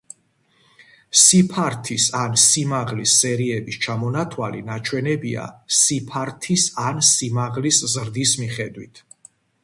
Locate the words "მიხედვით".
8.45-9.03